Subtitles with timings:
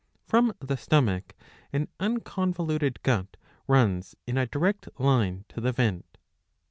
[0.25, 1.35] From the stomach
[1.71, 6.17] an unconvoluted gut runs in a direct line to the vent.